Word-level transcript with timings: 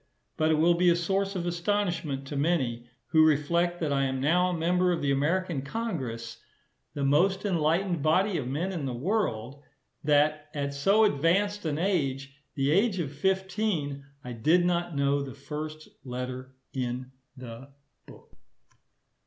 But 0.35 0.49
it 0.49 0.55
will 0.55 0.73
be 0.73 0.89
a 0.89 0.95
source 0.95 1.35
of 1.35 1.45
astonishment 1.45 2.25
to 2.25 2.35
many, 2.35 2.89
who 3.09 3.23
reflect 3.23 3.79
that 3.81 3.93
I 3.93 4.05
am 4.05 4.19
now 4.19 4.49
a 4.49 4.57
member 4.57 4.91
of 4.91 4.99
the 4.99 5.11
American 5.11 5.61
Congress, 5.61 6.39
the 6.95 7.03
most 7.03 7.45
enlightened 7.45 8.01
body 8.01 8.35
of 8.39 8.47
men 8.47 8.71
in 8.71 8.87
the 8.87 8.95
world, 8.95 9.61
that 10.03 10.49
at 10.55 10.73
so 10.73 11.03
advanced 11.03 11.65
an 11.67 11.77
age, 11.77 12.33
the 12.55 12.71
age 12.71 12.97
of 12.97 13.13
fifteen, 13.13 14.03
I 14.23 14.33
did 14.33 14.65
not 14.65 14.95
know 14.95 15.21
the 15.21 15.35
first 15.35 15.87
letter 16.03 16.55
in 16.73 17.11
the 17.37 17.69
book. 18.07 18.35